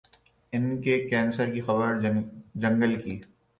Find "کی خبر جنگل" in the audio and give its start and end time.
1.53-2.99